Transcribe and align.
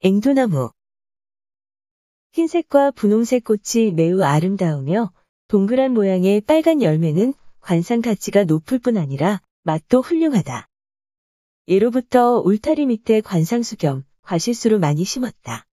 앵두나무 0.00 0.70
흰색과 2.30 2.92
분홍색 2.92 3.42
꽃이 3.42 3.90
매우 3.90 4.22
아름다우며 4.22 5.12
동그란 5.48 5.92
모양의 5.92 6.42
빨간 6.42 6.82
열매는 6.82 7.34
관상 7.58 8.00
가치가 8.00 8.44
높을 8.44 8.78
뿐 8.78 8.96
아니라 8.96 9.42
맛도 9.64 10.00
훌륭하다. 10.00 10.68
예로부터 11.66 12.38
울타리 12.38 12.86
밑에 12.86 13.20
관상수 13.20 13.76
겸 13.76 14.04
과실수로 14.22 14.78
많이 14.78 15.02
심었다. 15.02 15.66